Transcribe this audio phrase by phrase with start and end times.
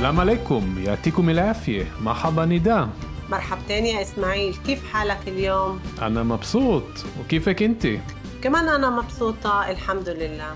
[0.00, 2.88] السلام عليكم يعطيكم العافية مرحبا نداء
[3.30, 6.82] مرحبتين يا إسماعيل كيف حالك اليوم؟ أنا مبسوط
[7.20, 7.86] وكيفك أنت؟
[8.42, 10.54] كمان أنا مبسوطة الحمد لله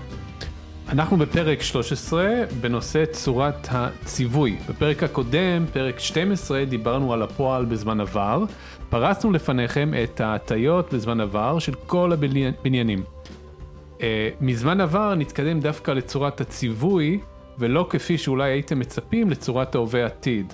[0.89, 4.57] אנחנו בפרק 13 בנושא צורת הציווי.
[4.69, 8.43] בפרק הקודם, פרק 12, דיברנו על הפועל בזמן עבר.
[8.89, 13.03] פרסנו לפניכם את ההטיות בזמן עבר של כל הבניינים.
[13.97, 14.01] Uh,
[14.41, 17.19] מזמן עבר נתקדם דווקא לצורת הציווי,
[17.58, 20.52] ולא כפי שאולי הייתם מצפים לצורת ההווה עתיד.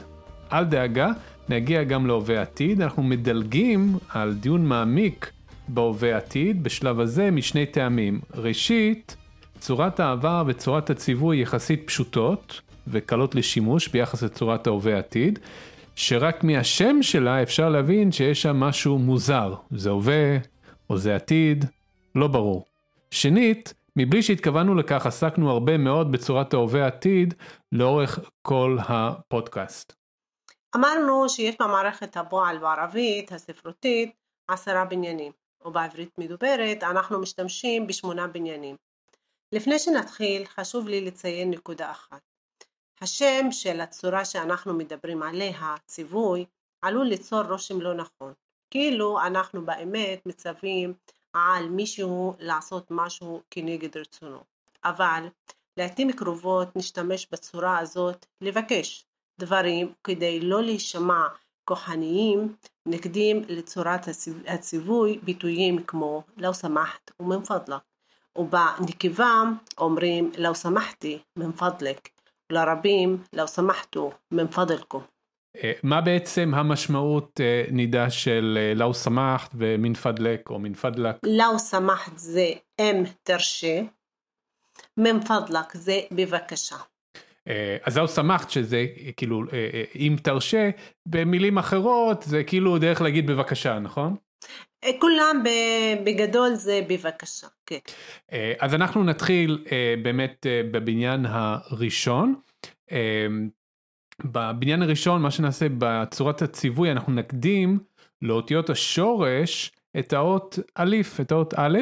[0.52, 1.10] אל דאגה,
[1.48, 5.30] נגיע גם להווה עתיד, אנחנו מדלגים על דיון מעמיק
[5.68, 8.20] בהווה עתיד בשלב הזה משני טעמים.
[8.34, 9.16] ראשית,
[9.58, 15.38] צורת העבר וצורת הציווי יחסית פשוטות וקלות לשימוש ביחס לצורת ההווה עתיד,
[15.94, 20.38] שרק מהשם שלה אפשר להבין שיש שם משהו מוזר, זה הווה
[20.90, 21.64] או זה עתיד,
[22.14, 22.64] לא ברור.
[23.10, 27.34] שנית, מבלי שהתכוונו לכך עסקנו הרבה מאוד בצורת ההווה עתיד
[27.72, 29.92] לאורך כל הפודקאסט.
[30.76, 34.12] אמרנו שיש במערכת הפועל בערבית הספרותית
[34.48, 35.32] עשרה בניינים,
[35.64, 38.76] ובעברית מדוברת אנחנו משתמשים בשמונה בניינים.
[39.52, 42.20] לפני שנתחיל חשוב לי לציין נקודה אחת.
[43.00, 46.44] השם של הצורה שאנחנו מדברים עליה, ציווי,
[46.82, 48.32] עלול ליצור רושם לא נכון.
[48.70, 50.94] כאילו אנחנו באמת מצווים
[51.32, 54.38] על מישהו לעשות משהו כנגד רצונו.
[54.84, 55.26] אבל
[55.76, 59.06] לעתים קרובות נשתמש בצורה הזאת לבקש
[59.40, 61.26] דברים כדי לא להישמע
[61.64, 62.56] כוחניים
[62.86, 64.00] נקדים לצורת
[64.46, 67.82] הציווי ביטויים כמו לא שמחת ומן פדלק
[68.36, 69.42] ובנקבה
[69.78, 72.08] אומרים לא שמחתי מן פדלק
[72.50, 75.11] לרבים לא שמחתו מן פדלקו אה,
[75.82, 81.16] מה בעצם המשמעות אה, נידה של אה, לאו סמכת ומין פדלק או מין פדלק?
[81.26, 83.80] לאו סמכת זה אם תרשה,
[84.96, 86.76] מן פדלק זה בבקשה.
[87.82, 88.86] אז לאו סמכת שזה
[89.16, 89.42] כאילו
[89.96, 90.70] אם תרשה,
[91.08, 94.16] במילים אחרות זה כאילו דרך להגיד בבקשה, נכון?
[94.98, 95.42] כולם
[96.04, 97.78] בגדול זה בבקשה, כן.
[98.58, 99.64] אז אנחנו נתחיל
[100.02, 102.34] באמת בבניין הראשון.
[104.24, 107.78] בבניין הראשון, מה שנעשה בצורת הציווי, אנחנו נקדים
[108.22, 111.78] לאותיות השורש את האות א', את האות א',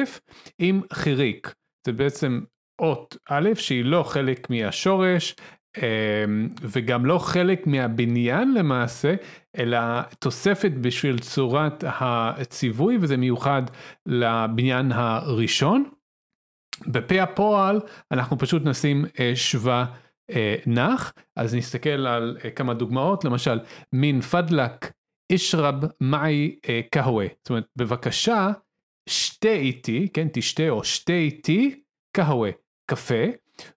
[0.59, 1.53] עם חיריק.
[1.85, 2.41] זה בעצם
[2.79, 5.35] אות א', שהיא לא חלק מהשורש,
[5.77, 9.15] אמ, וגם לא חלק מהבניין למעשה,
[9.57, 9.79] אלא
[10.19, 13.61] תוספת בשביל צורת הציווי, וזה מיוחד
[14.05, 15.83] לבניין הראשון.
[16.87, 17.79] בפה הפועל
[18.11, 19.95] אנחנו פשוט נשים אה, שווה אה,
[20.67, 23.59] נח, אז נסתכל על אה, כמה דוגמאות, למשל,
[23.93, 24.91] מן פדלק
[25.31, 28.51] אישרב מאי אה, קהווה, זאת אומרת, בבקשה,
[29.09, 31.81] שתה איתי, כן, תשתה או שתה איתי
[32.15, 32.49] קהווה,
[32.91, 33.25] קפה,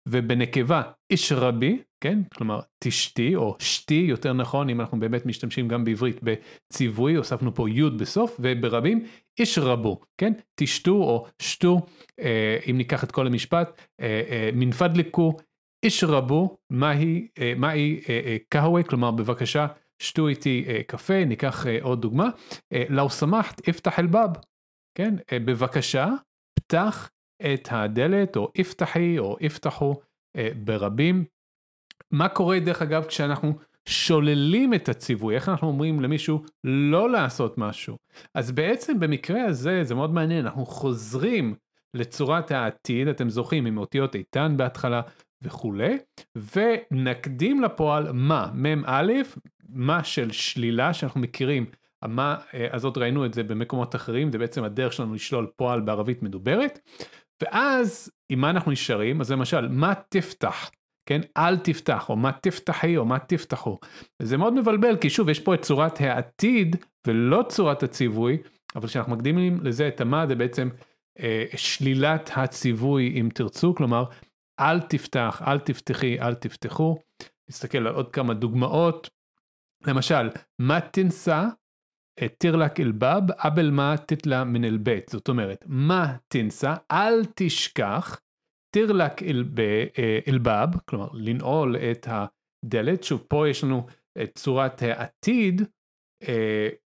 [0.09, 6.21] ובנקבה אישרבי, כן, כלומר תשתי או שתי, יותר נכון, אם אנחנו באמת משתמשים גם בעברית
[6.23, 9.05] בציווי, הוספנו פה י' בסוף, וברבים
[9.41, 11.87] אישרבו, כן, תשתו או שתו,
[12.21, 15.37] אה, אם ניקח את כל המשפט, אה, אה, מנפדלקו
[15.85, 19.67] אישרבו, מהי, אה, מהי אה, אה, קהווה, כלומר בבקשה
[19.99, 22.29] שתו איתי קפה, ניקח עוד דוגמה,
[22.89, 24.31] לאו שמחת אפתח אל-בב,
[24.95, 26.09] כן, בבקשה
[26.59, 27.11] פתח
[27.55, 30.01] את הדלת או אפתחי או אפתחו
[30.65, 31.25] ברבים.
[32.11, 33.59] מה קורה דרך אגב כשאנחנו
[33.89, 37.97] שוללים את הציווי, איך אנחנו אומרים למישהו לא לעשות משהו?
[38.35, 41.55] אז בעצם במקרה הזה זה מאוד מעניין, אנחנו חוזרים
[41.95, 45.03] לצורת העתיד, אתם זוכרים עם אותיות איתן בהתחלה,
[45.45, 45.99] וכולי,
[46.37, 49.13] ונקדים לפועל מה, מ"א,
[49.69, 51.67] מה של שלילה שאנחנו מכירים,
[52.03, 56.23] המה אה, הזאת ראינו את זה במקומות אחרים, זה בעצם הדרך שלנו לשלול פועל בערבית
[56.23, 56.79] מדוברת,
[57.43, 60.71] ואז עם מה אנחנו נשארים, אז למשל, מה תפתח,
[61.07, 63.79] כן, אל תפתח, או מה תפתחי, או מה תפתחו.
[64.23, 66.77] זה מאוד מבלבל, כי שוב, יש פה את צורת העתיד,
[67.07, 68.39] ולא צורת הציווי,
[68.77, 70.69] אבל כשאנחנו מקדימים לזה את המה, זה בעצם
[71.21, 74.05] אה, שלילת הציווי, אם תרצו, כלומר,
[74.61, 76.99] אל תפתח, אל תפתחי, אל תפתחו.
[77.51, 79.11] נסתכל על עוד כמה דוגמאות.
[79.87, 80.29] למשל,
[80.59, 81.49] מה תנסה
[82.39, 85.09] תירלק אלבב, אבל מה תתלה מן אלבית.
[85.09, 88.21] זאת אומרת, מה תנסה, אל תשכח,
[88.75, 89.23] תירלק
[90.29, 93.87] אלבב, כלומר לנעול את הדלת, שוב פה יש לנו
[94.23, 95.63] את צורת העתיד,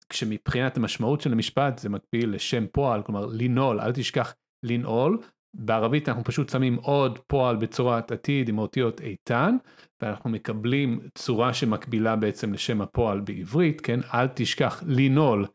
[0.08, 5.18] כשמבחינת המשמעות של המשפט זה מקביל לשם פועל, כלומר לנעול, אל תשכח לנעול,
[5.54, 9.56] בערבית אנחנו פשוט שמים עוד פועל בצורת עתיד עם אותיות איתן,
[10.02, 14.00] ואנחנו מקבלים צורה שמקבילה בעצם לשם הפועל בעברית, כן?
[14.14, 15.46] אל תשכח לנעול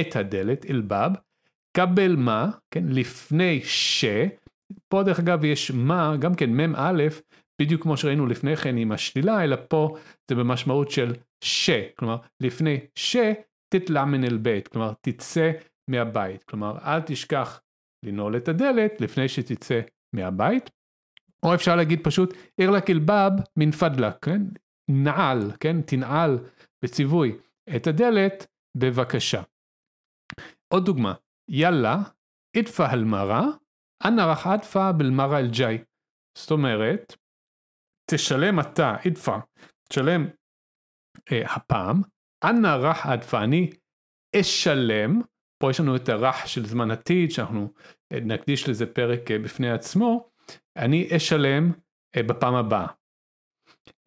[0.00, 1.10] את הדלת, אלבב,
[1.76, 2.84] קבל מה, כן?
[2.88, 4.04] לפני ש,
[4.88, 7.08] פה דרך אגב יש מה, גם כן מ"א,
[7.62, 9.96] בדיוק כמו שראינו לפני כן עם השלילה, אלא פה
[10.30, 11.12] זה במשמעות של
[11.44, 13.16] ש, כלומר לפני ש
[13.68, 15.50] תתלה מן אל בית, כלומר תצא
[15.90, 17.60] מהבית, כלומר אל תשכח
[18.04, 19.80] לנעול את הדלת לפני שתצא
[20.14, 20.70] מהבית,
[21.42, 24.42] או אפשר להגיד פשוט אירלק אלבב מן פדלק, כן?
[24.90, 25.82] נעל, כן?
[25.82, 26.38] תנעל
[26.84, 27.38] בציווי
[27.76, 28.46] את הדלת
[28.76, 29.42] בבקשה.
[30.72, 31.14] עוד דוגמה,
[31.50, 31.96] יאללה,
[32.58, 33.42] אדפה הלמרה,
[34.04, 35.78] אנא רח אדפה בלמרה אל ג'אי.
[36.38, 37.16] זאת אומרת,
[38.10, 39.36] תשלם אתה, אדפה,
[39.88, 40.26] תשלם
[41.32, 42.02] אה, הפעם,
[42.44, 43.70] אנא רח אדפה, אני
[44.40, 45.20] אשלם,
[45.58, 47.68] פה יש לנו את הרח של זמן עתיד, שאנחנו
[48.12, 50.28] אה, נקדיש לזה פרק אה, בפני עצמו,
[50.76, 51.72] אני אשלם
[52.16, 52.86] אה, בפעם הבאה.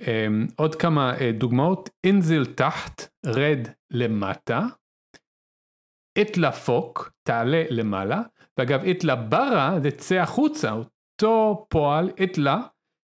[0.02, 4.62] אמ, עוד כמה דוגמאות, אינזל תחת, רד למטה,
[6.22, 8.22] אתלה פוק, תעלה למעלה,
[8.58, 12.62] ואגב אתלה ברה זה צא החוצה, אותו פועל אתלה,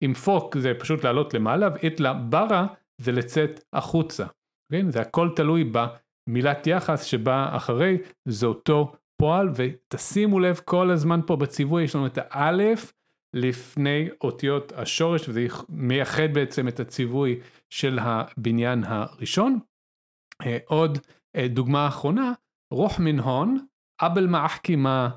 [0.03, 2.67] עם פוק זה פשוט לעלות למעלה, ואתלה ברה
[3.01, 4.25] זה לצאת החוצה.
[4.71, 4.91] כן?
[4.91, 5.63] זה הכל תלוי
[6.29, 12.07] במילת יחס שבאה אחרי, זה אותו פועל, ותשימו לב כל הזמן פה בציווי יש לנו
[12.07, 12.93] את האלף
[13.35, 17.39] לפני אותיות השורש, וזה מייחד בעצם את הציווי
[17.69, 19.59] של הבניין הראשון.
[20.41, 20.97] אה, עוד
[21.35, 22.33] אה, דוגמה אחרונה,
[22.73, 23.65] רוח מן הון,
[24.01, 25.09] אבל מה אחכי מה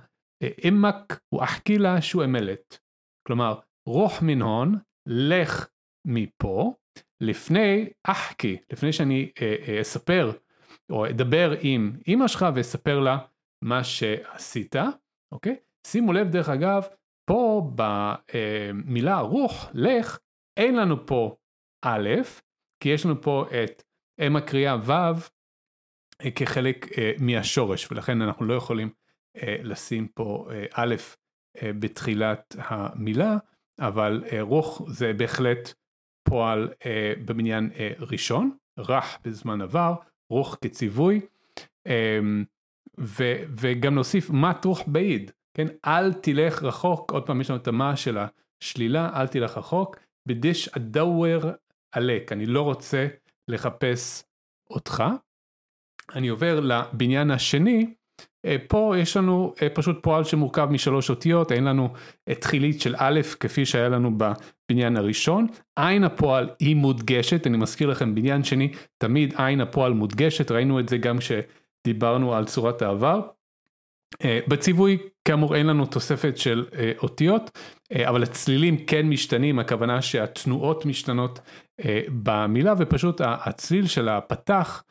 [0.69, 2.79] אמק ואחכי לה שהוא אמלת.
[3.27, 5.69] כלומר, רוח מן הון, לך
[6.07, 6.75] מפה,
[7.23, 10.33] לפני אחכי, לפני שאני אה, אספר
[10.91, 13.19] או אדבר עם אמא שלך ואספר לה
[13.65, 14.77] מה שעשית,
[15.33, 15.57] אוקיי?
[15.87, 16.87] שימו לב דרך אגב,
[17.29, 20.19] פה במילה רוח, לך,
[20.57, 21.37] אין לנו פה
[21.85, 22.09] א',
[22.83, 23.83] כי יש לנו פה את
[24.21, 24.93] אם הקריאה ו'
[26.25, 28.91] אה, כחלק אה, מהשורש, ולכן אנחנו לא יכולים
[29.37, 30.95] אה, לשים פה א'
[31.63, 33.37] בתחילת המילה,
[33.81, 35.73] אבל רוח זה בהחלט
[36.29, 36.69] פועל
[37.25, 39.95] במניין ראשון, רך בזמן עבר,
[40.31, 41.21] רוח כציווי.
[42.99, 43.25] ו,
[43.61, 45.67] וגם נוסיף מה תרוך בעיד, כן?
[45.87, 48.19] אל תלך רחוק, עוד פעם יש לנו את המה של
[48.63, 49.97] השלילה, אל תלך רחוק,
[50.29, 51.41] בדיש אדאוור
[51.93, 53.07] עלק, אני לא רוצה
[53.49, 54.25] לחפש
[54.71, 55.05] אותך.
[56.15, 57.95] אני עובר לבניין השני,
[58.45, 61.89] אה, פה יש לנו אה, פשוט פועל שמורכב משלוש אותיות, אין לנו
[62.41, 64.19] תחילית של א' כפי שהיה לנו
[64.69, 70.51] בבניין הראשון, עין הפועל היא מודגשת, אני מזכיר לכם בניין שני תמיד עין הפועל מודגשת,
[70.51, 71.33] ראינו את זה גם כש...
[71.87, 73.21] דיברנו על צורת העבר.
[74.25, 77.59] אה, בציווי כאמור אין לנו תוספת של אה, אותיות,
[77.93, 81.41] אה, אבל הצלילים כן משתנים, הכוונה שהתנועות משתנות
[82.23, 84.85] במילה ופשוט הצליל של הפתח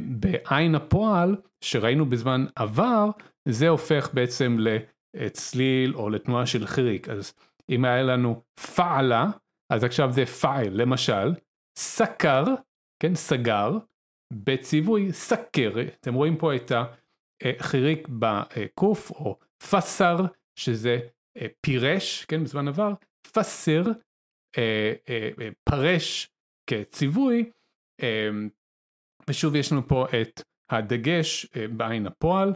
[0.00, 3.10] בעין הפועל שראינו בזמן עבר,
[3.48, 7.08] זה הופך בעצם לצליל או לתנועה של חיריק.
[7.08, 7.34] אז
[7.70, 8.42] אם היה לנו
[8.76, 9.26] פעלה,
[9.72, 11.34] אז עכשיו זה פעל, למשל,
[11.78, 12.44] סקר,
[13.02, 13.78] כן, סגר,
[14.32, 16.72] בציווי סקר, אתם רואים פה את
[17.42, 19.38] החיריק בקוף או
[19.70, 20.16] פסר
[20.58, 20.98] שזה
[21.36, 22.92] אה, פירש, כן, בזמן עבר,
[23.32, 23.82] פסר,
[24.58, 26.28] אה, אה, פרש
[26.70, 27.50] כציווי,
[29.30, 32.54] ושוב יש לנו פה את הדגש בעין הפועל,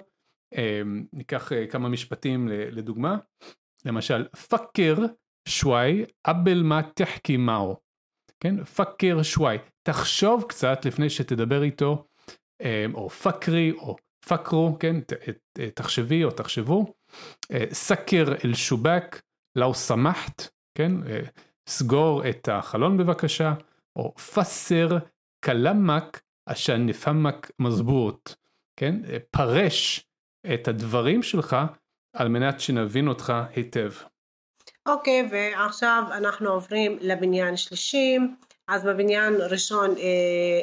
[1.12, 3.16] ניקח כמה משפטים לדוגמה,
[3.84, 4.94] למשל פקר
[5.48, 7.76] שוואי אבל מה תחכי מאו,
[8.40, 12.06] כן, פקר שוואי, תחשוב קצת לפני שתדבר איתו,
[12.62, 13.96] אמ, או פקרי, או
[14.28, 14.96] פקרו, כן,
[15.74, 16.94] תחשבי או תחשבו.
[17.52, 19.20] אה, סקר אל שובק,
[19.56, 21.20] לאו סמחת, כן, אה,
[21.68, 23.54] סגור את החלון בבקשה,
[23.96, 24.88] או פסר
[25.44, 28.34] קלמק אשר נפמק מזבוט,
[28.76, 30.06] כן, אה, פרש
[30.54, 31.56] את הדברים שלך
[32.16, 33.90] על מנת שנבין אותך היטב.
[34.86, 38.18] אוקיי, okay, ועכשיו אנחנו עוברים לבניין שלישי.
[38.68, 39.94] אז בבניין ראשון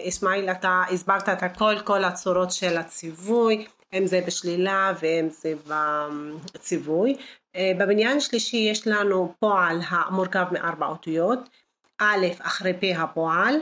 [0.07, 5.53] אסמאעיל אה, אתה הסברת את הכל, כל הצורות של הציווי, אם זה בשלילה ואם זה
[6.53, 7.15] בציווי.
[7.55, 11.39] אה, בבניין שלישי יש לנו פועל המורכב מארבע אותיות,
[11.99, 13.55] א' אחרי פ' הפועל,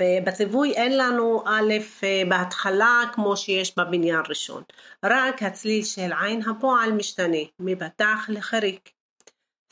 [0.00, 1.74] ובציווי אין לנו א'
[2.28, 4.62] בהתחלה כמו שיש בבניין ראשון,
[5.04, 8.90] רק הצליל של עין הפועל משתנה מבטח לחריק.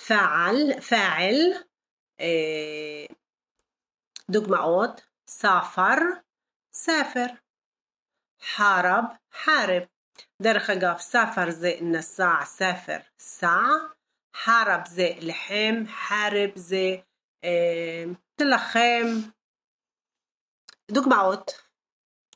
[0.09, 1.35] פעל, פעל,
[4.31, 5.97] דוגמאות, ספר,
[6.73, 7.27] ספר,
[8.43, 9.05] חרב,
[9.45, 9.83] חרב.
[10.43, 13.59] דרך אגב, ספר זה נסע, ספר, סע,
[14.37, 16.97] חרב זה לחם, חרב זה
[17.45, 18.05] אה,
[18.41, 19.07] תלחם.
[20.92, 21.52] דוגמאות,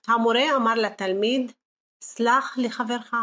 [0.07, 1.51] המורה אמר לתלמיד,
[2.01, 3.13] סלח לחברך.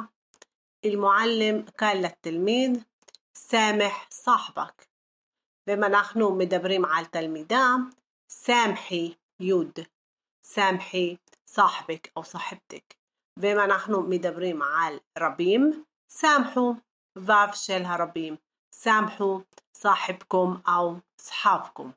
[0.85, 2.85] المعلم قال לתלמיד,
[3.35, 4.87] סמח صاحبك.
[5.66, 7.66] ואם אנחנו מדברים על תלמידה,
[8.28, 9.78] סמחי יוד,
[10.45, 11.16] סמחי
[11.47, 12.95] صاحبك או صاحبتك.
[13.38, 16.75] ואם אנחנו מדברים על רבים, סמחו,
[17.19, 18.37] וו של הרבים,
[18.76, 19.40] סמחו,
[19.76, 21.90] صاحبكم או صحابكم.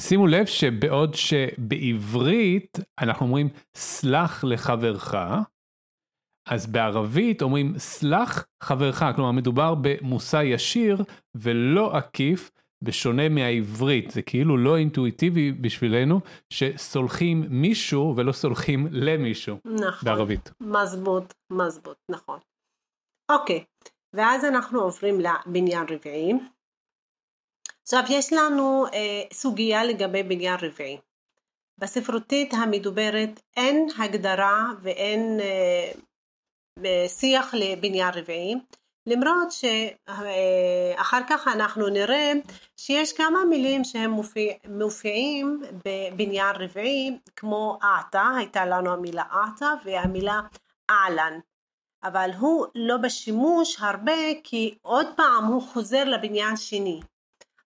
[0.00, 5.14] שימו לב שבעוד שבעברית אנחנו אומרים סלח לחברך,
[6.48, 12.50] אז בערבית אומרים סלח חברך, כלומר מדובר במושא ישיר ולא עקיף,
[12.82, 20.04] בשונה מהעברית, זה כאילו לא אינטואיטיבי בשבילנו, שסולחים מישהו ולא סולחים למישהו נכון.
[20.04, 20.50] בערבית.
[20.60, 22.38] מזבוט, מזבוט, נכון.
[23.30, 23.64] אוקיי,
[24.13, 26.33] ואז אנחנו עוברים לבניין רביעי.
[27.81, 30.97] עכשיו יש לנו אה, סוגיה לגבי בניין רביעי.
[31.77, 35.91] בספרותית המדוברת אין הגדרה ואין אה,
[37.07, 38.55] שיח לבניין רביעי,
[39.07, 42.31] למרות שאחר כך אנחנו נראה
[42.77, 50.41] שיש כמה מילים שהם מופיע, מופיעים בבניין רביעי, כמו אעתה, הייתה לנו המילה אעתה והמילה
[50.89, 51.39] אעלן.
[52.07, 56.99] אבל הוא לא בשימוש הרבה כי עוד פעם הוא חוזר לבניין שני.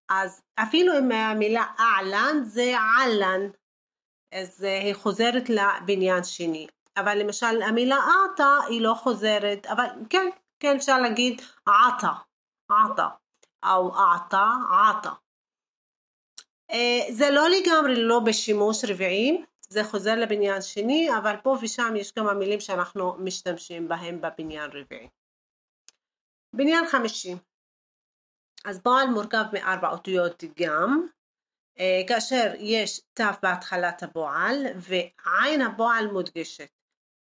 [0.10, 3.42] אז אפילו אם המילה אעלן זה עלן,
[4.34, 6.68] אז היא חוזרת לבניין שני.
[6.98, 10.30] אבל למשל המילה עטה היא לא חוזרת, אבל כן,
[10.60, 12.12] כן אפשר להגיד עטה,
[12.70, 13.08] עטה,
[13.66, 15.12] או עטה, עטה.
[17.10, 22.34] זה לא לגמרי לא בשימוש רביעי, זה חוזר לבניין שני, אבל פה ושם יש כמה
[22.34, 25.08] מילים שאנחנו משתמשים בהם בבניין רביעי.
[26.56, 27.34] בניין חמישי,
[28.66, 31.08] אז פועל מורכב מארבע אותיות גם,
[32.08, 36.70] כאשר יש ת' בהתחלת הפועל ועין הפועל מודגשת.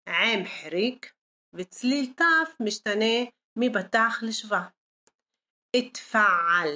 [0.08, 1.12] עם חריק
[1.52, 4.60] וצליל ת' משתנה מבטח לשבא.
[5.76, 6.68] התפעל.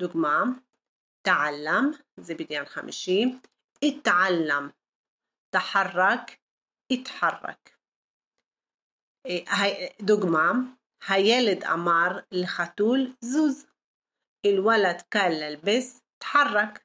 [0.00, 0.42] דוגמה,
[1.22, 3.24] תעלם, זה בניין חמישי,
[3.82, 4.68] התעלם,
[5.50, 6.36] תחרק,
[6.92, 7.70] התחרק.
[10.02, 10.52] דוגמה,
[11.08, 13.66] הילד אמר לחתול זוז.
[14.46, 16.80] אל-ולד קל ללבס, תחרק.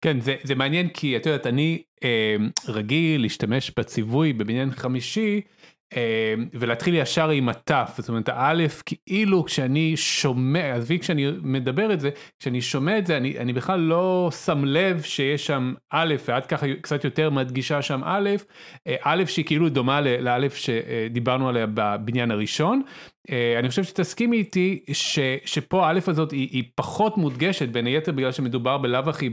[0.00, 2.36] כן, זה, זה מעניין כי את יודעת, אני אה,
[2.68, 5.40] רגיל להשתמש בציווי בבניין חמישי
[6.52, 12.10] ולהתחיל ישר עם התף, זאת אומרת האלף כאילו כשאני שומע, עזבי כשאני מדבר את זה,
[12.40, 16.66] כשאני שומע את זה אני, אני בכלל לא שם לב שיש שם א' ועד ככה
[16.80, 18.30] קצת יותר מדגישה שם א',
[18.86, 22.82] אה, א' שהיא כאילו דומה לאלף שדיברנו עליה בבניין הראשון,
[23.58, 28.32] אני חושב שתסכימי איתי ש, שפה האלף הזאת היא, היא פחות מודגשת בין היתר בגלל
[28.32, 29.30] שמדובר בלאו הכי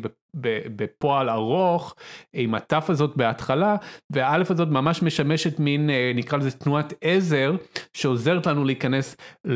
[0.75, 1.95] בפועל ארוך
[2.33, 3.75] עם התף הזאת בהתחלה
[4.09, 7.55] והאלף הזאת ממש משמשת מין uh, נקרא לזה תנועת עזר
[7.93, 9.15] שעוזרת לנו להיכנס
[9.47, 9.51] uh,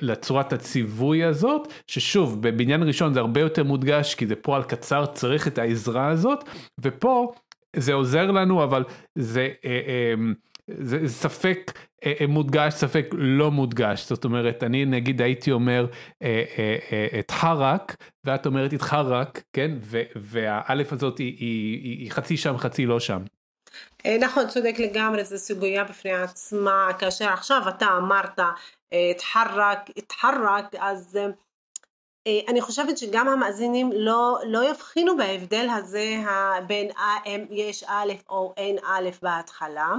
[0.00, 5.48] לצורת הציווי הזאת ששוב בבניין ראשון זה הרבה יותר מודגש כי זה פועל קצר צריך
[5.48, 6.44] את העזרה הזאת
[6.78, 7.32] ופה
[7.76, 9.48] זה עוזר לנו אבל זה.
[10.68, 11.72] זה ספק
[12.06, 15.86] אה, אה, מודגש, ספק לא מודגש, זאת אומרת, אני נגיד הייתי אומר
[16.22, 16.44] אה,
[17.18, 19.70] את חרק, ואת אומרת את חרק, כן,
[20.16, 23.22] והאלף הזאת היא, היא, היא, היא חצי שם, חצי לא שם.
[24.20, 28.40] נכון, צודק לגמרי, זו סוגיה בפני עצמה, כאשר עכשיו אתה אמרת
[29.18, 31.18] תחרק, תחרק, אז
[32.48, 36.16] אני חושבת שגם המאזינים לא, לא יבחינו בהבדל הזה
[36.66, 36.90] בין
[37.50, 39.94] יש א' או אין א' בהתחלה.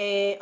[0.00, 0.34] אה,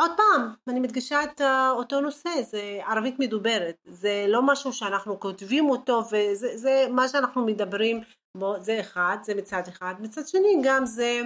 [0.00, 1.40] עוד פעם, אני מדגישה את
[1.76, 7.46] אותו נושא, זה ערבית מדוברת, זה לא משהו שאנחנו כותבים אותו וזה זה מה שאנחנו
[7.46, 8.00] מדברים
[8.36, 11.20] בו, זה אחד, זה מצד אחד, מצד שני גם זה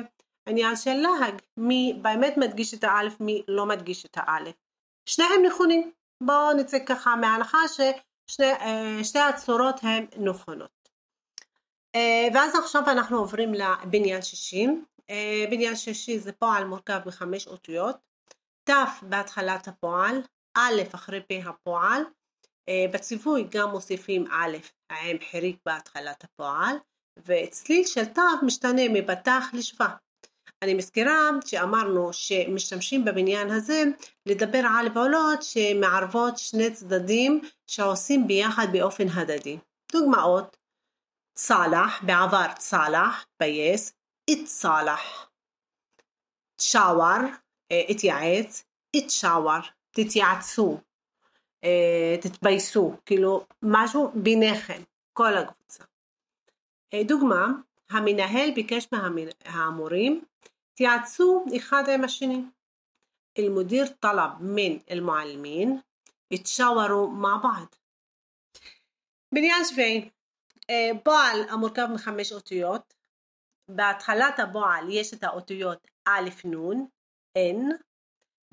[0.48, 4.54] עניין של להג, מי באמת מדגיש את האלף, מי לא מדגיש את האלף.
[5.08, 5.90] שניהם נכונים,
[6.22, 10.88] בואו נצא ככה מההנחה ששתי אה, הצורות הן נכונות.
[11.94, 14.95] אה, ואז עכשיו אנחנו עוברים לבניין שישים, אה,
[15.50, 17.96] בניין שישי זה פועל מורכב מחמש אותיות,
[18.70, 18.72] ת'
[19.02, 20.22] בהתחלת הפועל,
[20.56, 22.02] א' אחרי פ' הפועל,
[22.68, 24.56] אה, בציווי גם מוסיפים א'
[24.90, 26.76] עם חריק בהתחלת הפועל,
[27.26, 29.88] וצליל של תו משתנה מפתח לשבא.
[30.62, 33.84] אני מזכירה שאמרנו שמשתמשים בבניין הזה
[34.26, 39.58] לדבר על פעולות שמערבות שני צדדים שעושים ביחד באופן הדדי.
[39.92, 40.56] דוגמאות
[41.34, 43.92] צלח, בעבר צלח, בייס,
[44.31, 45.29] אתצלח.
[46.61, 47.21] שוואר,
[47.89, 48.63] התייעץ,
[48.97, 49.59] אתשוואר,
[49.91, 50.77] תתייעצו,
[52.21, 54.81] תתבייסו, כאילו משהו ביניכם,
[55.13, 55.83] כל הקבוצה.
[57.05, 57.47] דוגמה,
[57.89, 58.87] המנהל ביקש
[59.45, 60.23] מהמורים
[60.75, 62.43] تيعتسو אחד עם השני.
[63.39, 65.81] المدير طلب من المعلمين
[66.33, 67.75] يتشاوروا مع بعض
[69.33, 70.09] בניין שביעי
[71.05, 72.93] בועל המורכב מחמש אותיות
[73.68, 76.86] בהתחלת הבועל יש את האותיות א' נ',
[77.38, 77.74] N,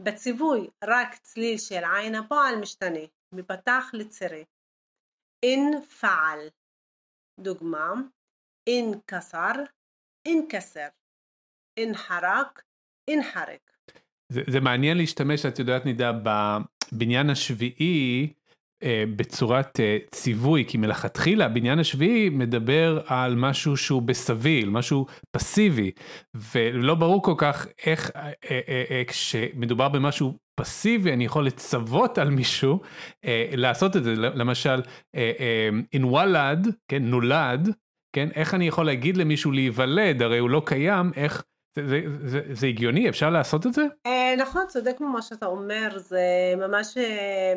[0.01, 2.99] בציווי רק צליל של עין הפועל משתנה,
[3.31, 4.45] מפתח לצירי.
[5.43, 6.39] אין פעל.
[7.39, 7.93] דוגמה,
[8.67, 9.53] אין קסר,
[10.25, 10.87] אין קסר.
[11.77, 12.63] אין חרק,
[13.07, 13.71] אין חרק.
[14.29, 18.33] זה, זה מעניין להשתמש, את יודעת נידה, בבניין השביעי,
[19.15, 25.91] בצורת אה, ציווי, כי מלכתחילה הבניין השביעי מדבר על משהו שהוא בסביל, משהו פסיבי,
[26.53, 32.17] ולא ברור כל כך איך אה, אה, אה, אה, כשמדובר במשהו פסיבי אני יכול לצוות
[32.17, 32.81] על מישהו
[33.25, 34.81] אה, לעשות את זה, למשל
[35.15, 37.69] אה, אה, אינוולד, כן, נולד,
[38.15, 41.43] כן, איך אני יכול להגיד למישהו להיוולד, הרי הוא לא קיים, איך
[42.53, 43.09] זה, הגיוני?
[43.09, 43.81] אפשר לעשות את זה?
[44.05, 47.53] אה, נכון, צודק ממה שאתה אומר, זה ממש אה,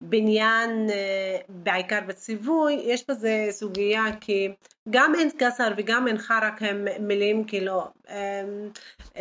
[0.00, 4.48] בניין, אה, בעיקר בציווי, יש בזה סוגיה כי
[4.90, 7.82] גם אין קסר וגם אין חרק הם מילים כאילו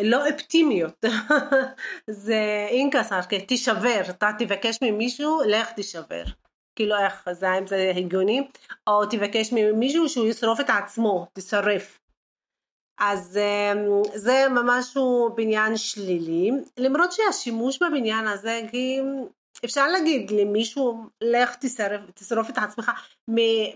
[0.02, 1.06] לא אופטימיות,
[2.08, 6.24] זה אין קסר, תישבר, אתה תבקש ממישהו, לך תישבר.
[6.76, 8.48] כאילו איך, זה האם זה הגיוני?
[8.88, 12.01] או תבקש ממישהו שהוא ישרוף את עצמו, תשרף.
[13.04, 19.00] אז אמ, זה ממש הוא בניין שלילי, למרות שהשימוש בבניין הזה, כי
[19.66, 22.92] אפשר להגיד למישהו, לך תשרף, תשרוף את עצמך,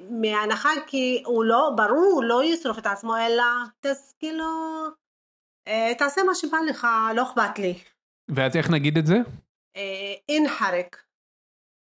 [0.10, 3.44] מהנחה כי הוא לא, ברור, הוא לא ישרוף את עצמו, אלא
[3.80, 4.46] תס, כאילו,
[5.68, 7.74] אה, תעשה מה שבא לך, לא אכפת לי.
[8.36, 9.16] ואז איך נגיד את זה?
[10.30, 11.04] אין חרק.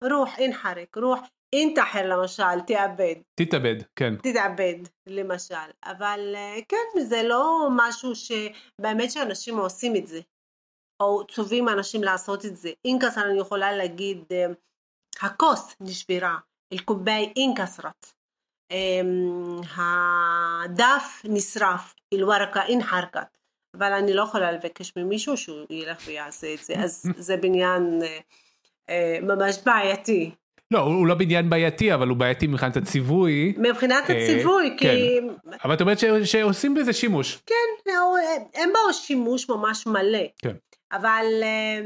[0.04, 1.20] רוח, אין חרק, רוח,
[1.54, 3.16] אינתחר למשל, תאבד.
[3.36, 4.16] תתאבד, כן.
[4.16, 4.76] תתאבד,
[5.08, 5.70] למשל.
[5.84, 10.20] אבל אה, כן, זה לא משהו שבאמת שאנשים עושים את זה.
[11.00, 12.70] או צובעים אנשים לעשות את זה.
[12.86, 14.46] אינקסר אני יכולה להגיד, אה,
[15.22, 16.38] הכוס נשברה,
[16.74, 18.14] אל-קוביי אינקסרת.
[18.72, 23.38] אמ, הדף נשרף, אל-וורקה אינחרקת.
[23.78, 28.00] אבל אני לא יכולה לבקש ממישהו שהוא ילך ויעשה את זה, אז זה בניין
[28.90, 30.32] אה, ממש בעייתי.
[30.72, 33.54] לא, הוא לא בניין בעייתי, אבל הוא בעייתי מבחינת הציווי.
[33.58, 34.88] מבחינת אה, הציווי, כי...
[34.88, 35.52] כן.
[35.64, 37.38] אבל את אומרת שעושים בזה שימוש.
[37.46, 37.92] כן,
[38.54, 40.24] אין בו שימוש ממש מלא.
[40.38, 40.56] כן.
[40.92, 41.80] אבל אה,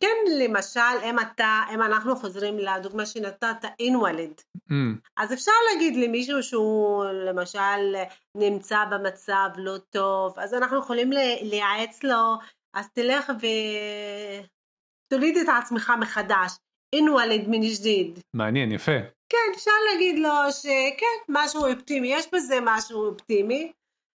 [0.00, 4.40] כן, למשל, אם אתה, אם אנחנו חוזרים לדוגמה שנתת, אינוולד.
[4.70, 4.72] Mm.
[5.16, 7.96] אז אפשר להגיד למישהו שהוא למשל
[8.34, 11.10] נמצא במצב לא טוב, אז אנחנו יכולים
[11.42, 12.36] לייעץ לו,
[12.74, 13.32] אז תלך
[15.08, 16.52] ותוליד את עצמך מחדש.
[16.96, 18.18] انولد من جديد.
[18.34, 18.98] מעניין, יפה.
[19.28, 23.72] כן, אפשר להגיד לו שכן, משהו אופטימי, יש בזה משהו אופטימי.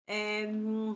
[0.09, 0.93] אמ,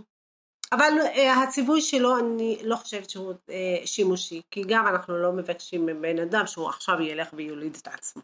[0.71, 5.85] אבל אה, הציווי שלו אני לא חושבת שהוא אה, שימושי, כי גם אנחנו לא מבקשים
[5.85, 8.21] מבן אדם שהוא עכשיו ילך ויוליד את עצמו.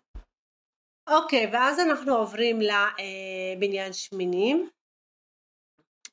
[1.09, 4.69] אוקיי, ואז אנחנו עוברים לבניין שמינים,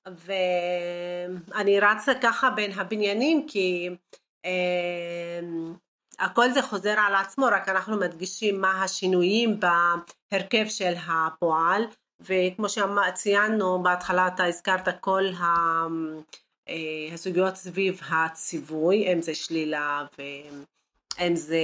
[0.07, 3.91] ואני רצה ככה בין הבניינים כי
[4.45, 5.75] אמ,
[6.19, 11.83] הכל זה חוזר על עצמו, רק אנחנו מדגישים מה השינויים בהרכב של הפועל,
[12.21, 15.25] וכמו שציינו בהתחלה אתה הזכרת כל
[16.69, 21.61] אה, הסוגיות סביב הציווי, אם זה שלילה ואם זה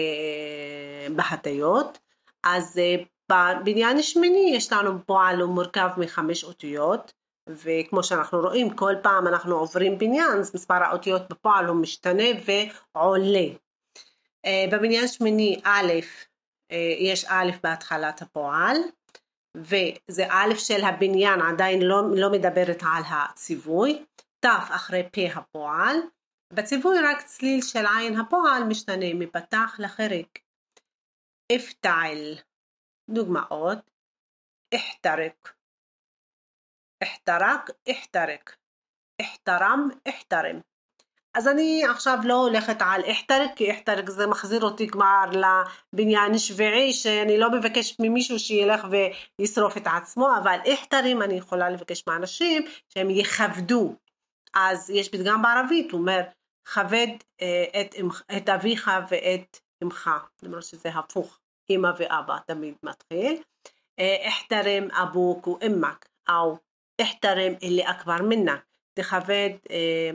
[1.17, 1.99] בהטיות,
[2.43, 2.97] אז אה,
[3.31, 7.13] בבניין שמיני יש לנו פועל מורכב מחמש אותיות,
[7.49, 12.25] וכמו שאנחנו רואים כל פעם אנחנו עוברים בניין אז מספר האותיות בפועל הוא משתנה
[12.95, 13.49] ועולה
[14.45, 15.93] אה, במניין שמיני א',
[16.73, 18.77] אה, יש א' בהתחלת הפועל,
[19.57, 24.05] וזה א' של הבניין עדיין לא, לא מדברת על הציווי,
[24.45, 25.97] ת' אחרי פ' הפועל,
[26.53, 30.39] בציווי רק צליל של עין הפועל משתנה מפתח לחריק.
[31.57, 32.35] אפתעל,
[33.11, 33.91] דוגמאות,
[34.75, 35.55] אחתרק,
[37.03, 38.57] אחתרק, אחתרק,
[39.23, 40.61] אחתרם, אחתרם.
[41.35, 45.25] אז אני עכשיו לא הולכת על אחתרק, כי אחתרק זה מחזיר אותי כבר
[45.93, 52.05] לבניין שביעי, שאני לא מבקשת ממישהו שילך וישרוף את עצמו, אבל אחתרים אני יכולה לבקש
[52.07, 53.95] מאנשים שהם יכבדו.
[54.55, 56.21] אז יש פתגם בערבית, הוא אומר,
[56.65, 57.09] כבד
[57.43, 57.95] אה, את,
[58.37, 60.11] את אביך ואת אמך,
[60.43, 61.39] למרות שזה הפוך,
[61.71, 63.43] אמא ואבא תמיד מתחיל.
[64.29, 66.57] אחתרם אבוק ואמק, או
[67.03, 68.65] אחתרם אלי אכבר מנק,
[68.95, 70.11] תכבד אה,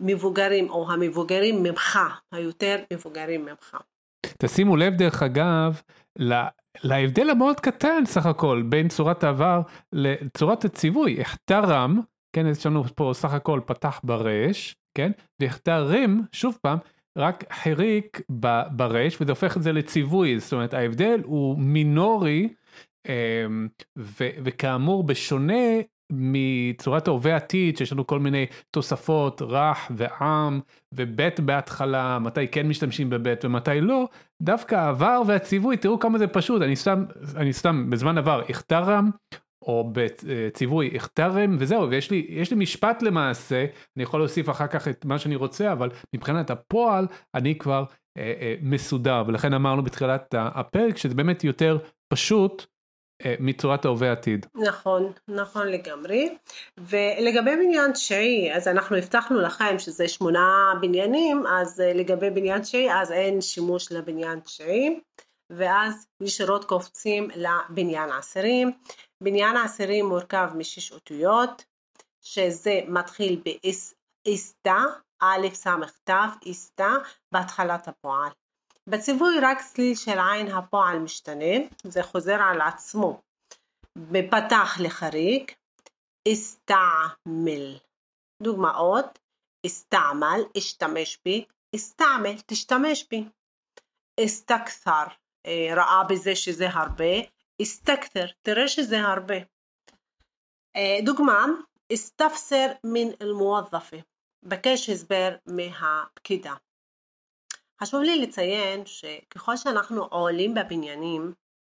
[0.00, 1.98] המבוגרים או המבוגרים ממך,
[2.32, 3.76] היותר מבוגרים ממך.
[4.38, 5.80] תשימו לב דרך אגב,
[6.84, 9.60] להבדל המאוד קטן סך הכל בין צורת העבר
[9.92, 12.00] לצורת הציווי, אחתרם,
[12.36, 15.10] כן, יש לנו פה סך הכל פתח ברש, כן,
[15.40, 16.78] ואחתרם, שוב פעם,
[17.18, 18.20] רק חיריק
[18.70, 22.48] ברש וזה הופך את זה לציווי, זאת אומרת ההבדל הוא מינורי
[23.08, 23.68] אמ,
[24.16, 30.60] וכאמור בשונה מצורת ההווה עתיד שיש לנו כל מיני תוספות רך ועם
[30.94, 34.08] ובית בהתחלה מתי כן משתמשים בבית ומתי לא
[34.42, 36.62] דווקא העבר והציווי תראו כמה זה פשוט.
[36.62, 37.04] אני סתם
[37.36, 39.10] אני סתם בזמן עבר הכתרם
[39.62, 45.04] או בציווי הכתרם וזהו ויש לי לי משפט למעשה אני יכול להוסיף אחר כך את
[45.04, 47.84] מה שאני רוצה אבל מבחינת הפועל אני כבר
[48.18, 49.24] אה, אה, מסודר.
[49.26, 51.78] ולכן אמרנו בתחילת הפרק שזה באמת יותר
[52.12, 52.66] פשוט
[53.40, 54.46] מצורת ההווה עתיד.
[54.54, 56.36] נכון, נכון לגמרי.
[56.78, 62.92] ולגבי בניין תשיעי, אז אנחנו הבטחנו לכם שזה שמונה בניינים, אז אה, לגבי בניין תשיעי,
[62.92, 65.00] אז אין שימוש לבניין תשיעי,
[65.50, 68.70] ואז ישירות קופצים לבניין עשירים.
[69.22, 71.64] בניין עשירים מורכב משש אותיות,
[72.24, 74.78] שזה מתחיל באסתא,
[75.22, 75.66] א' ס'
[76.04, 76.10] ת',
[76.50, 76.92] אסתא,
[77.34, 78.30] בהתחלת הפועל.
[78.86, 83.20] בציווי רק צליל של עין הפועל משתנה, זה חוזר על עצמו.
[83.96, 85.50] בפתח לחריג,
[86.32, 87.76] אסתעמל.
[88.42, 89.18] דוגמאות,
[89.66, 91.44] אסתעמל, אשתמש בי,
[91.76, 93.24] אסתעמל, תשתמש בי.
[94.24, 95.04] אסתכתר,
[95.46, 97.14] אה, ראה בזה שזה הרבה,
[97.62, 99.36] אסתכתר, תראה שזה הרבה.
[100.76, 101.46] אה, דוגמה,
[101.92, 103.96] אסתפסר מן אל-מוודפה,
[104.42, 106.54] בקש הסבר מהפקידה.
[107.82, 111.32] חשוב לי לציין שככל שאנחנו עולים בבניינים,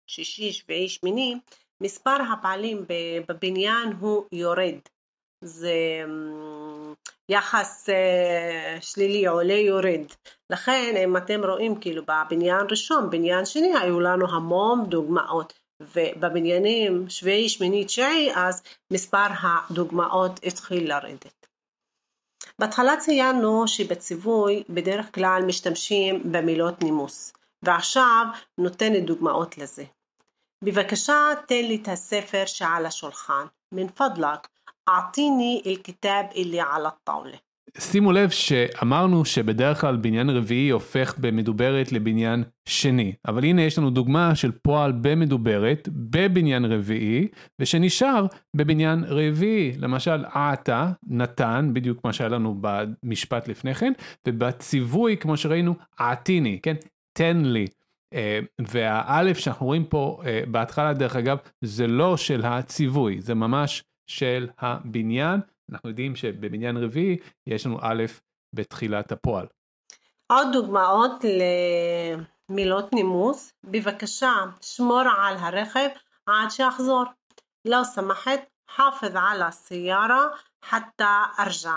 [0.07, 1.35] שישי, שביעי, שמיני,
[1.83, 2.85] מספר הפעלים
[3.29, 4.79] בבניין הוא יורד.
[5.45, 5.73] זה
[6.05, 6.95] אמ,
[7.29, 10.05] יחס אה, שלילי עולה יורד.
[10.51, 15.61] לכן אם אתם רואים כאילו בבניין ראשון, בניין שני, היו לנו המון דוגמאות.
[15.81, 21.40] ובבניינים שביעי, שמיני, תשיעי, אז מספר הדוגמאות התחיל לרדת.
[22.59, 28.27] בהתחלה ציינו שבציווי בדרך כלל משתמשים במילות נימוס, ועכשיו
[28.59, 29.85] נותנת דוגמאות לזה.
[30.65, 34.49] בבקשה תן לי את הספר שעל השולחן, מן פדלק,
[34.89, 37.37] אעטיני אל-כתאב אלי על הטאולה.
[37.79, 43.91] שימו לב שאמרנו שבדרך כלל בניין רביעי הופך במדוברת לבניין שני, אבל הנה יש לנו
[43.91, 47.29] דוגמה של פועל במדוברת בבניין רביעי,
[47.59, 53.93] ושנשאר בבניין רביעי, למשל עתה, נתן, בדיוק מה שהיה לנו במשפט לפני כן,
[54.29, 56.75] ובציווי כמו שראינו עתיני, כן,
[57.13, 57.67] תן לי.
[58.15, 63.85] Uh, והאלף שאנחנו רואים פה uh, בהתחלה דרך אגב זה לא של הציווי זה ממש
[64.07, 65.41] של הבניין
[65.73, 68.05] אנחנו יודעים שבבניין רביעי יש לנו א'
[68.53, 69.47] בתחילת הפועל.
[70.33, 71.25] עוד דוגמאות
[72.51, 75.89] למילות נימוס, בבקשה שמור על הרכב
[76.27, 77.05] עד שאחזור.
[77.65, 80.27] לא סמכת, חאפז על הסיירה
[80.65, 81.77] חתא ארג'ע.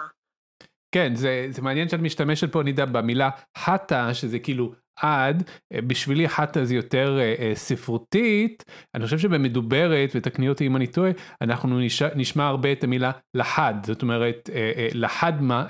[0.91, 6.29] כן, זה, זה מעניין שאת משתמשת פה נידה במילה חתא, שזה כאילו עד, אה, בשבילי
[6.29, 8.63] חטא זה יותר אה, אה, ספרותית,
[8.95, 13.73] אני חושב שבמדוברת, ותקני אותי אם אני טועה, אנחנו נשמע, נשמע הרבה את המילה לחד,
[13.85, 14.49] זאת אומרת
[14.93, 15.65] לחד מה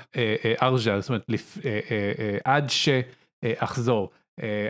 [0.62, 1.58] ארג'ה, זאת אומרת לפ,
[2.44, 4.10] עד שאחזור,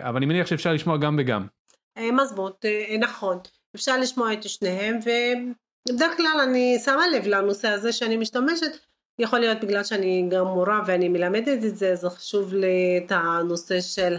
[0.01, 1.47] אבל אני מניח שאפשר לשמוע גם וגם.
[1.99, 2.65] מזמות,
[3.01, 3.39] נכון,
[3.77, 8.73] אפשר לשמוע את שניהם, ובדרך כלל אני שמה לב לנושא הזה שאני משתמשת.
[9.19, 13.81] יכול להיות בגלל שאני גם מורה ואני מלמדת את זה, זה חשוב לי את הנושא
[13.81, 14.17] של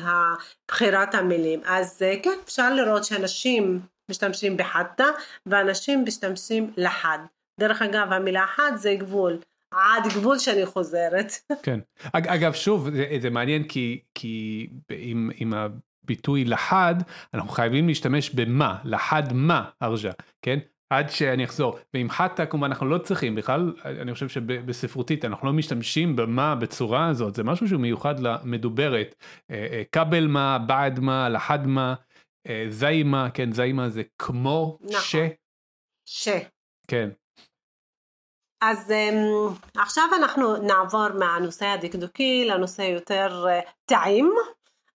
[0.68, 1.62] בחירת המילים.
[1.66, 3.80] אז אה, כן, אפשר לראות שאנשים
[4.12, 5.06] משתמשים בחטא
[5.46, 7.20] ואנשים משתמשים לחד.
[7.60, 9.40] דרך אגב, המילה חד זה גבול.
[9.72, 11.32] עד גבול שאני חוזרת.
[11.66, 11.80] כן.
[12.14, 16.96] אגב, שוב, זה, זה מעניין כי, כי עם, עם הביטוי לחד,
[17.34, 20.60] אנחנו חייבים להשתמש במה, לחד מה ארג'ה, כן?
[20.90, 21.78] עד שאני אחזור.
[21.94, 27.08] ועם חטא כמובן אנחנו לא צריכים בכלל, אני חושב שבספרותית אנחנו לא משתמשים במה בצורה
[27.08, 29.16] הזאת, זה משהו שהוא מיוחד למדוברת.
[29.52, 31.96] אה, אה, כבל מה, בעד מה, לחד מה,
[32.48, 35.00] אה, זיימה, כן זיימה זה כמו נכון.
[35.02, 35.16] ש.
[36.06, 36.30] ש.
[36.88, 37.10] כן.
[38.62, 43.46] אז אמ, עכשיו אנחנו נעבור מהנושא הדקדוקי לנושא יותר
[43.86, 44.34] טעים,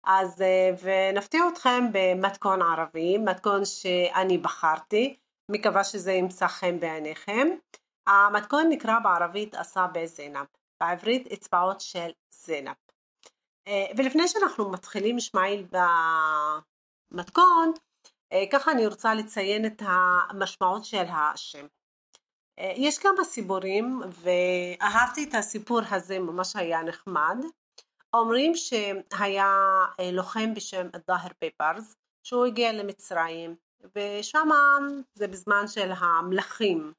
[0.05, 0.45] אז
[0.83, 5.17] ונפתיע אתכם במתכון ערבי, מתכון שאני בחרתי,
[5.51, 7.49] מקווה שזה ימצא חן בעיניכם.
[8.07, 10.47] המתכון נקרא בערבית אסאבה זינב,
[10.81, 12.75] בעברית אצבעות של זינב.
[13.69, 15.65] אה, ולפני שאנחנו מתחילים ישמעאל
[17.13, 17.73] במתכון,
[18.53, 21.67] ככה אני רוצה לציין את המשמעות של השם.
[22.59, 27.37] אה, יש כמה סיפורים ואהבתי את הסיפור הזה, ממש היה נחמד.
[28.15, 29.55] אומרים שהיה
[30.01, 33.57] אה, לוחם בשם דאהר פייפרס, שהוא הגיע למצרים,
[33.95, 34.49] ושם
[35.15, 36.93] זה בזמן של המלכים.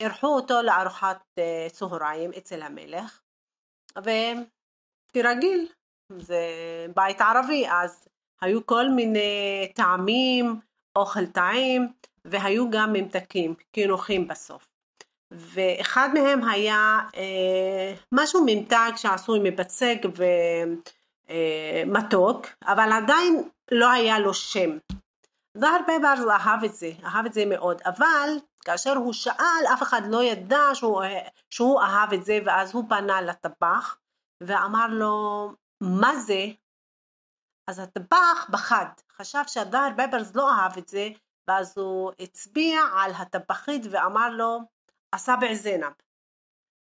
[0.00, 3.20] אירחו אותו לארוחת אה, צהריים אצל המלך,
[3.98, 5.68] וכרגיל,
[6.18, 6.46] זה
[6.96, 8.08] בית ערבי, אז
[8.40, 10.60] היו כל מיני טעמים,
[10.96, 11.88] אוכל טעים,
[12.24, 14.68] והיו גם ממתקים, קינוחים בסוף.
[15.30, 19.98] ואחד מהם היה אה, משהו ממתק שעשוי מבצק
[21.84, 24.78] ומתוק, אה, אבל עדיין לא היה לו שם.
[25.54, 28.28] והרבה פעמים אהב את זה, אהב את זה מאוד, אבל
[28.64, 31.02] כאשר הוא שאל אף אחד לא ידע שהוא,
[31.50, 33.98] שהוא אהב את זה ואז הוא פנה לטבח
[34.42, 35.48] ואמר לו
[35.80, 36.46] מה זה?
[37.70, 38.86] אז הטבח בחד,
[39.16, 41.08] חשב שהדר בברס לא אהב את זה
[41.48, 44.58] ואז הוא הצביע על הטבחית ואמר לו
[45.10, 45.92] אסאבע זינב,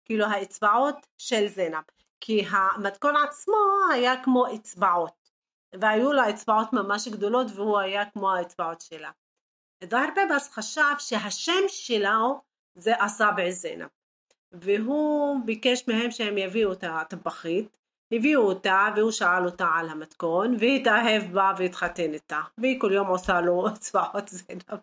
[0.05, 1.83] כאילו האצבעות של זינב,
[2.21, 3.55] כי המתכון עצמו
[3.93, 5.20] היה כמו אצבעות,
[5.79, 9.11] והיו לה אצבעות ממש גדולות והוא היה כמו האצבעות שלה.
[9.83, 12.41] דהר בבס חשב שהשם שלו
[12.75, 13.87] זה אסאבע זינב,
[14.51, 17.77] והוא ביקש מהם שהם יביאו את הטבחית,
[18.11, 23.41] הביאו אותה והוא שאל אותה על המתכון והתאהב בה והתחתן איתה והיא כל יום עושה
[23.41, 24.79] לו אצבעות זינב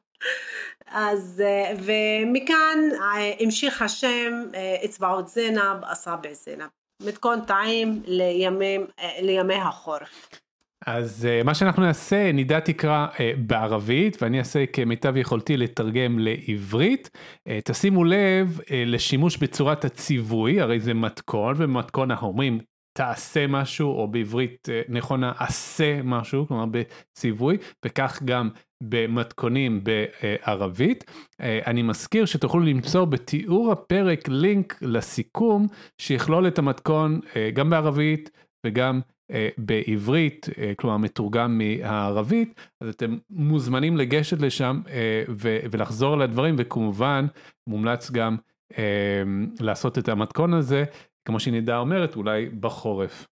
[0.86, 6.68] אז אה, ומכאן אה, המשיך השם אה, אצבעות זינב, אסאבע זינב.
[7.02, 8.78] מתכון טעים לימי,
[9.22, 10.28] לימי החורף.
[10.86, 13.06] אז מה שאנחנו נעשה, נידה תקרא
[13.46, 17.10] בערבית ואני אעשה כמיטב יכולתי לתרגם לעברית.
[17.64, 22.58] תשימו לב לשימוש בצורת הציווי, הרי זה מתכון ומתכון אנחנו אומרים
[22.98, 28.50] תעשה משהו או בעברית נכונה עשה משהו, כלומר בציווי, וכך גם
[28.82, 31.04] במתכונים בערבית.
[31.40, 35.66] אה, אני מזכיר שתוכלו למצוא בתיאור הפרק לינק לסיכום
[36.00, 38.30] שיכלול את המתכון אה, גם בערבית
[38.66, 39.00] וגם אה,
[39.58, 44.80] בעברית, כלומר מתורגם מהערבית, אז אתם מוזמנים לגשת לשם
[45.70, 47.26] ולחזור על הדברים וכמובן
[47.66, 48.36] מומלץ גם
[49.60, 50.84] לעשות את המתכון הזה,
[51.24, 53.26] כמו שנידה אומרת, אולי בחורף.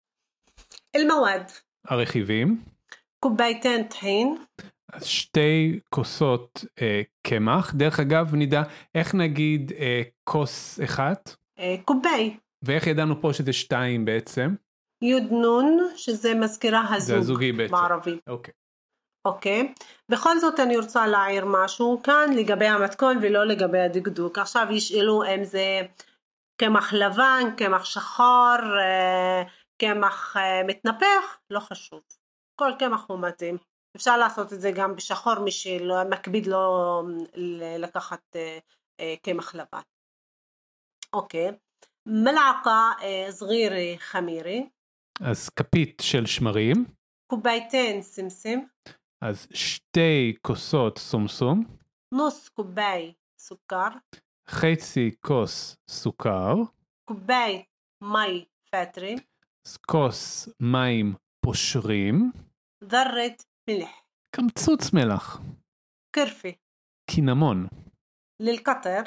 [0.96, 1.50] אל-מוואד.
[1.84, 2.60] הרכיבים.
[3.20, 4.36] קובייתן טחין.
[4.92, 8.62] אז שתי כוסות אה, קמח, דרך אגב נדע
[8.94, 11.36] איך נגיד אה, כוס אחת?
[11.58, 12.36] אה, קובי.
[12.62, 14.54] ואיך ידענו פה שזה שתיים בעצם?
[15.03, 17.71] יוד נון, שזה מזכירה הזוג זה הזוגי בעצם.
[17.71, 18.19] בערבית.
[18.27, 18.53] אוקיי.
[19.25, 19.73] אוקיי.
[20.11, 24.37] בכל זאת אני רוצה להעיר משהו כאן לגבי המתכון ולא לגבי הדקדוק.
[24.37, 25.81] עכשיו ישאלו אם זה
[26.61, 29.43] קמח לבן, קמח שחור, אה,
[29.81, 32.01] קמח אה, מתנפח, לא חשוב.
[32.55, 33.57] כל קמח הוא מתאים.
[33.95, 37.03] אפשר לעשות את זה גם בשחור מי שמקביד לא
[37.79, 38.59] לקחת אה,
[38.99, 39.81] אה, קמח לבן.
[41.13, 41.51] אוקיי,
[42.05, 42.91] מלעקה
[43.29, 44.69] صغيرة חמירי.
[45.20, 46.84] אז כפית של שמרים.
[47.26, 48.58] קובייתן סמסם.
[49.20, 51.64] אז שתי כוסות סומסום.
[52.14, 53.88] נוס קובי סוכר.
[54.48, 56.54] חצי כוס סוכר.
[57.04, 57.64] קובי
[58.02, 59.18] מי פטרין.
[59.86, 62.32] כוס מים פושרים.
[62.84, 63.90] דרת מלח.
[64.36, 65.40] קמצוץ מלח.
[66.16, 66.54] קרפי.
[67.10, 67.66] קינמון.
[68.40, 69.00] ללקטר.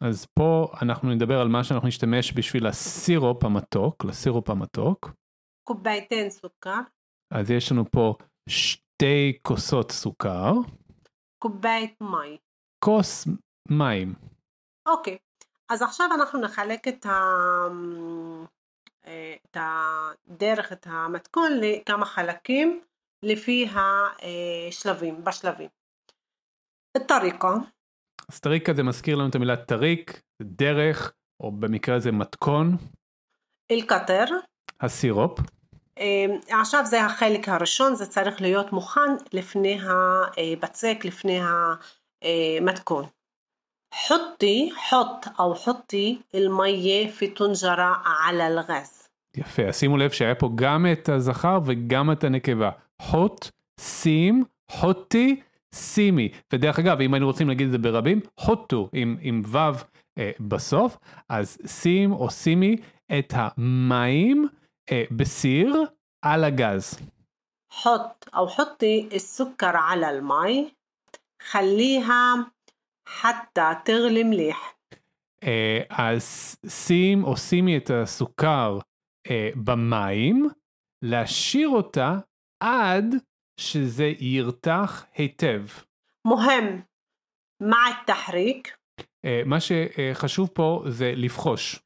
[0.00, 5.10] אז פה אנחנו נדבר על מה שאנחנו נשתמש בשביל הסירופ המתוק, לסירופ המתוק.
[5.68, 6.80] קובייתן סוכר.
[7.30, 8.14] אז יש לנו פה
[8.48, 10.52] שתי כוסות סוכר.
[11.42, 12.36] كباية مي.
[12.84, 13.28] כוס
[13.68, 14.14] מים.
[14.88, 15.18] אוקיי,
[15.68, 17.20] אז עכשיו אנחנו נחלק את, ה...
[19.00, 22.80] את הדרך, את המתכון לכמה חלקים.
[23.22, 25.68] לפי השלבים, בשלבים.
[27.08, 27.48] طريقة.
[28.28, 32.76] אז طريقة זה מזכיר לנו את המילה טריק, דרך, או במקרה הזה מתכון.
[33.70, 34.24] אל-קטר.
[34.80, 35.38] הסירופ.
[35.98, 41.40] אמ, עכשיו זה החלק הראשון, זה צריך להיות מוכן לפני הבצק, לפני
[42.22, 43.04] המתכון.
[43.94, 49.08] חוטי, חוט או חוטי אל-מיה פיטונג'רה על אל-גז.
[49.36, 52.70] יפה, אז שימו לב שהיה פה גם את הזכר וגם את הנקבה.
[53.02, 53.48] חוט,
[53.80, 55.40] שים, חוטי,
[55.74, 56.28] סימי.
[56.52, 59.58] ודרך אגב, אם היינו רוצים להגיד את זה ברבים, חוטו עם, עם ו'
[60.18, 60.96] אה, בסוף,
[61.28, 62.76] אז שים או סימי
[63.18, 64.48] את המים.
[65.11, 65.85] בסיר
[66.25, 66.99] על הגז.
[67.71, 70.73] حط أو حطي السكر على المي
[71.41, 72.51] خليها
[73.07, 74.77] حتى تغلي مليح
[75.43, 78.79] אה, אז שים או שימי את הסוכר
[79.31, 80.49] אה, במים,
[81.01, 82.17] להשאיר אותה
[82.63, 83.15] עד
[83.59, 85.65] שזה ירתח היטב.
[86.27, 86.83] مهم
[87.61, 88.77] مع التحريك
[89.25, 91.79] אה, מה שחשוב פה זה לבחוש.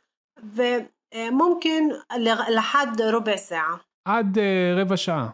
[1.16, 5.34] وممكن لغ- لحد ربع ساعة עד אה, רבע שעה.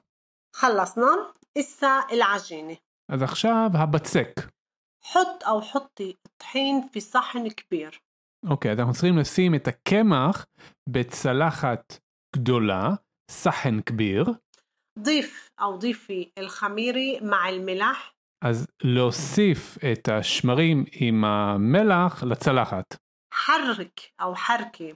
[0.56, 2.78] خلصنا إسا العجينة
[3.12, 4.40] אז עכשיו הבצק.
[5.04, 8.02] حط أو حطي الطحين في صحن كبير
[8.50, 10.46] אוקיי, אז אנחנו צריכים לשים את הקמח
[10.90, 11.98] בצלחת
[12.36, 12.90] גדולה,
[13.32, 14.34] סחן כביר,
[15.00, 18.14] ضيف أو ضيفي الخميرة مع الملح
[18.46, 22.96] אז להוסיף את השמרים עם המלח לצלחת.
[23.34, 24.94] حرك أو حركي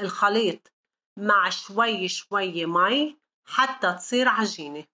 [0.00, 0.72] الخليط
[1.18, 3.16] مع شوي شوي مي
[3.48, 4.84] حتى تصير عجينة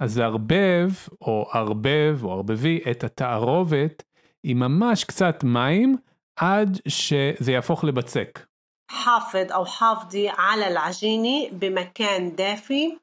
[0.00, 0.90] אז לערבב,
[1.20, 4.02] או ערבב, או ערבבי, את התערובת
[4.42, 5.96] עם ממש קצת מים,
[6.36, 8.46] עד שזה יהפוך לבצק.
[8.90, 12.98] حافظ أو حافظي على العجينة بمكان دافي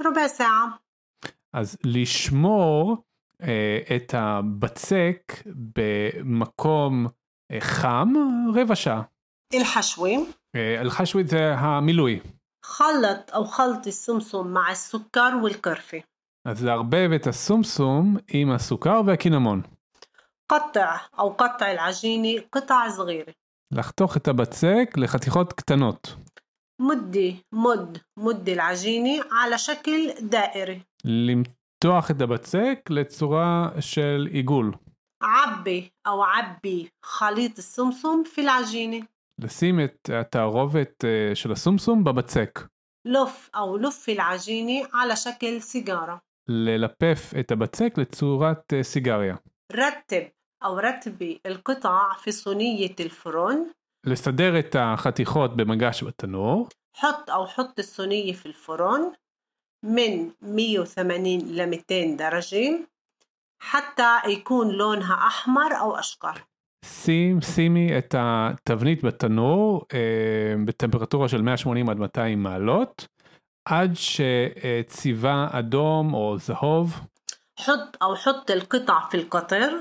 [0.00, 0.78] ربع ساعة
[1.52, 2.96] אז לשמור
[3.42, 7.06] אה, את הבצק במקום
[7.52, 8.12] אה, חם
[8.54, 9.02] רבע שעה.
[9.54, 12.20] الحشوة אה, الحشوة זה המילוי.
[12.64, 16.02] خلط أو خلط السمسم مع السكر والقرفة
[16.46, 19.62] אז לערבב את הסומסום עם הסוכר והקינמון.
[20.52, 23.32] قطع أو قطع العجينة قطع صغيرة
[23.72, 26.16] לחתוך את הבצק לחתיכות קטנות.
[26.80, 34.76] مدي مد مد العجينة على شكل دائري למתוח את הבצק לצורה של עיגול.
[35.22, 39.06] عبي أو عبي خليط السمسم في العجينة
[39.40, 42.60] לשים את התערובת אה, של הסומסום בבצק.
[43.04, 49.36] لف أو لف العجينة على شكل سيجارة ללפף את הבצק לצורת אה, סיגריה.
[49.72, 50.30] رتب
[50.64, 53.70] أو رتبي القطع في صينية الفرن
[54.06, 56.68] לסדר את החתיכות במגש בתנור.
[56.96, 59.12] حط أو حط الصينية في الفرن
[59.82, 62.88] من 180 ل 200 درجة
[63.58, 66.44] حتى يكون لونها أحمر أو أشقر
[66.84, 73.06] שים, שימי את התבנית בתנור אה, בטמפרטורה של 180 עד 200 מעלות,
[73.68, 77.00] עד שצבעה אדום או זהוב,
[77.58, 79.72] حط أو حط القطع في القطر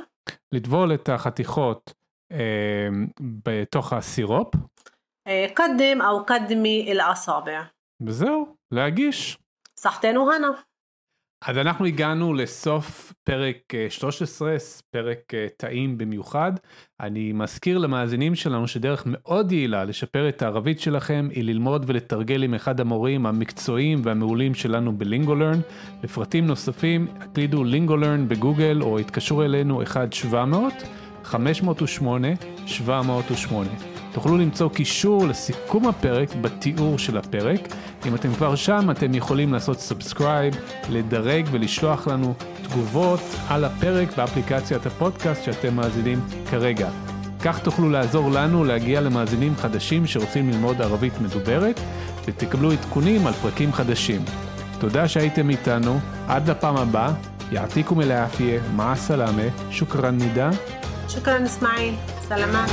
[0.52, 1.94] לטבול את החתיכות
[2.32, 2.88] אה,
[3.22, 4.56] בתוך הסירופ,
[5.28, 7.64] آه، قدم أو قدمي الأصابع
[8.02, 9.38] וזהו, להגיש.
[9.80, 10.64] صحتين وهنا
[11.45, 14.57] אז אנחנו הגענו לסוף פרק אה, 13,
[14.91, 16.53] פרק אה, טעים במיוחד.
[17.01, 22.55] אני מזכיר למאזינים שלנו שדרך מאוד יעילה לשפר את הערבית שלכם היא ללמוד ולתרגל עם
[22.55, 25.61] אחד המורים המקצועיים והמעולים שלנו בלינגולרן.
[26.03, 29.83] לפרטים נוספים הקלידו לינגולרן בגוגל או התקשרו אלינו
[31.25, 33.90] 1-700-508-708.
[34.13, 37.61] תוכלו למצוא קישור לסיכום הפרק בתיאור של הפרק.
[38.07, 40.55] אם אתם כבר שם, אתם יכולים לעשות subscribe,
[40.91, 46.21] לדרג ולשלוח לנו תגובות על הפרק באפליקציית הפודקאסט שאתם מאזינים
[46.51, 46.91] כרגע.
[47.43, 51.81] כך תוכלו לעזור לנו להגיע למאזינים חדשים שרוצים ללמוד ערבית מדוברת,
[52.25, 54.25] ותקבלו עדכונים על פרקים חדשים.
[54.79, 57.13] תודה שהייתם איתנו, עד לפעם הבאה,
[57.53, 60.51] יעתיקו מלאפיה, מה סלאמה, שוכרן נידה.
[61.09, 61.95] שוכרן אסמאעיל,
[62.29, 62.67] סלאמה.